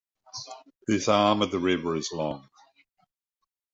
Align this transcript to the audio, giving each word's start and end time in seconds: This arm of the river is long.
This 0.87 1.07
arm 1.07 1.43
of 1.43 1.51
the 1.51 1.59
river 1.59 1.95
is 1.95 2.11
long. 2.11 2.49